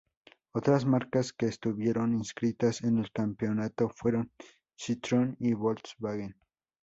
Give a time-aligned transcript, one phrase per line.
[0.55, 4.31] Otras marcas que estuvieron inscritas en el campeonato fueron
[4.75, 6.35] Citroën y Volkswagen.